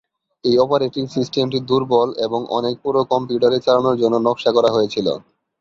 এই 0.43 0.55
অপারেটিং 0.57 1.03
সিস্টেমটি 1.07 1.59
দূর্বল 1.69 2.09
এবং 2.25 2.39
অনেক 2.57 2.75
পুরো 2.83 2.99
কম্পিউটারে 3.11 3.57
চালানোর 3.65 3.99
জন্য 4.01 4.15
নকশা 4.21 4.51
করা 4.53 4.69
হয়েছিল। 4.71 5.07